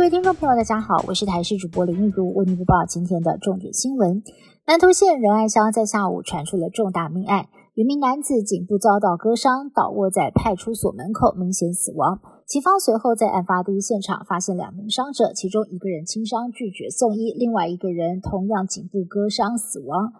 [0.00, 4.22] 各位听众朋友，大家好，我是台视主播林玉如，为您播报今天的重点新闻。
[4.66, 12.18] 南投县仁爱乡在下午传出了重大命案，有名男子颈部遭到割伤，倒卧在派出所门口，明显死亡。
[12.46, 20.14] 警方随后在案发第一现场发现两名伤者，其中一个人轻伤拒绝送医，另外一个人同样颈部割伤死亡，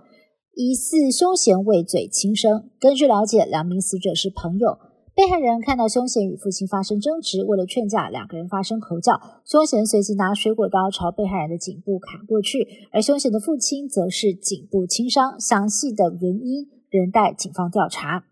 [0.54, 2.68] 疑似凶嫌畏罪轻生。
[2.78, 4.76] 根据了解，两名死者是朋友。
[5.20, 9.20] 被害人看到凶嫌与父亲发生争执，为了劝架，两个人发生口角。
[9.44, 15.38] 凶嫌随即拿水果刀朝被害人的颈部砍过去，而凶嫌的父亲则是颈部轻伤。
[15.38, 18.24] 详细的原因仍待警方调查。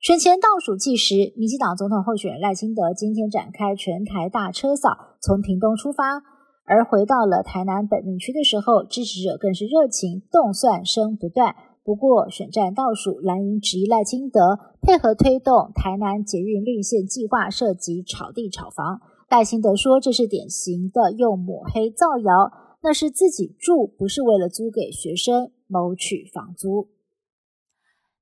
[0.00, 6.22] 选前倒数计时，民进党总统候选人赖清德今天展开全台大车扫，从屏东出发，
[6.64, 11.54] 而回到了台南本命区的时候，支持者更是热情，动算声不断。
[11.84, 19.00] 不过，选战倒数，蓝营质疑赖清德配合推动台南捷运绿线计划，涉及炒地炒房。
[19.28, 26.88] 赖清德说，这是典型的用抹黑造谣，那是自己住，不是为了租给学生谋取房租。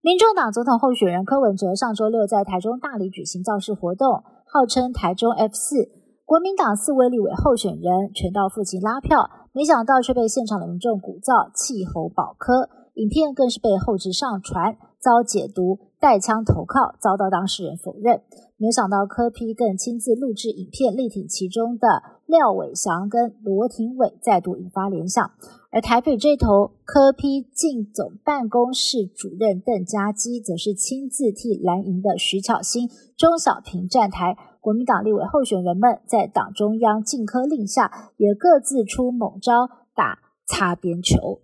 [0.00, 5.90] 民众党总统候选人柯文哲上周六在台中大理举行造势活动，号称台中 F 四。
[6.24, 12.70] 国民党四位立委候选人全到附近拉票，没想到却被现场的民众鼓噪，气候保科。
[13.00, 18.20] 影片更是被后置上传，遭解读带枪投靠，遭到当事人否认。
[18.58, 25.30] 没有想到柯批更亲自录制影片，力挺其中的廖伟翔跟罗廷伟，再度引发联想。
[25.70, 34.36] 而台北这头，柯批进总办公室主任邓家基，则是亲自替蓝营的徐巧芯、钟小平站台。
[34.60, 41.40] 国民党立委候选人们在党中央禁科令下，也各自出猛招，打擦边球。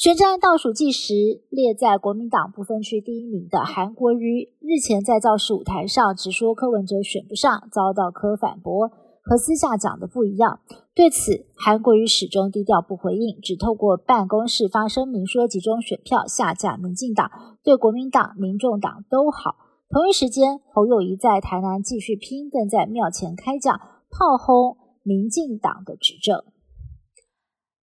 [0.00, 1.12] 选战倒数计时，
[1.50, 8.90] 列在国民党不分区第一名的韩国瑜日前在造势舞台上直说柯文哲选不上，遭到柯反驳，
[9.22, 10.60] 和私下讲的不一样。
[10.94, 17.30] 对此，韩国瑜始终低调不回应，只透过办公室发声明说集中选票下架民进党，
[17.62, 19.56] 对国民党、民众党都好。
[19.90, 26.42] 同一时间，侯友谊在台南继续拼，更在庙前开讲炮轰民进党的执政。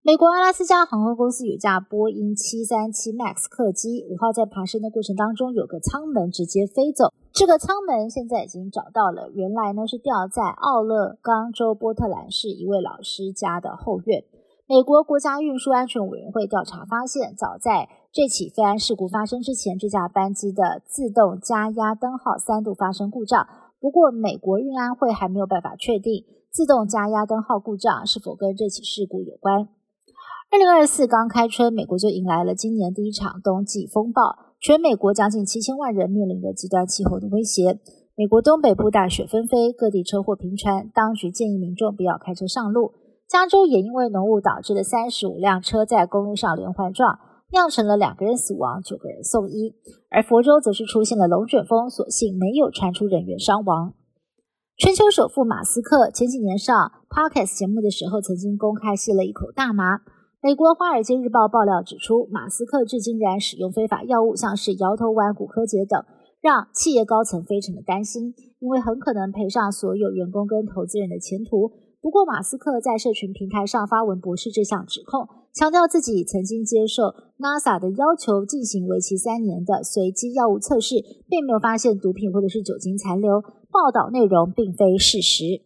[0.07, 7.11] 美国阿拉斯加航空公司有架波音七三七 MAX 客机，五号在爬升的过程当中，有个舱门直接飞走。
[7.33, 14.23] 这个舱门现在已经找到了，原来呢是掉在奥勒冈州波特兰市一位老师家的后院。
[14.65, 23.45] 美国国家运输安全委员会调查发现，早在这起飞安事故发生之前，这架班机的自动加压灯号三度发生故障。
[23.81, 29.67] 不过，美国运安会还没有办法确定自动加压灯号故障是否跟这起事故有关。
[30.49, 34.21] 二零二四刚开春，美国就迎来了今年第一场冬季风暴，
[34.61, 37.79] 全美国将近七千万人面临着极端气候的威胁。
[38.15, 42.93] 美国东北部大雪纷飞，各地车祸频传，当局建议民众不要开车上路。
[43.27, 47.19] 加州也因为浓雾导致的三十五辆车在公路上连环撞，
[47.51, 49.75] 酿成了两个人死亡，九个人送医。
[50.09, 53.93] 而佛州则是出现了龙卷风，所幸没有传出人员伤亡。
[54.77, 59.99] 春秋首富马斯克前几年上 Podcast 节目的时候，曾经公开吸了一口大麻。
[60.39, 66.05] 美国《华尔街日报》爆料指出，马斯克至今仍然使用非法药物，像是摇头丸、骨科碱等，
[66.39, 71.71] 让企业高层非常的担心，因为很可能赔上所有员工跟投资人的前途。
[72.01, 83.41] 不过，马斯克在社群平台上发文驳斥这项指控，强调自己曾经接受 NASA 的要求进行为期三年的随机药物测试，并没有发现毒品或者是酒精残留。
[83.71, 85.65] 报道内容并非事实。